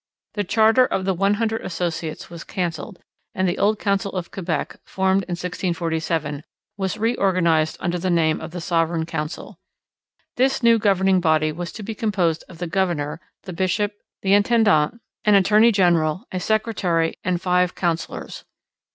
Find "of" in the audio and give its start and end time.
0.83-1.05, 4.13-4.31, 8.41-8.49, 12.49-12.57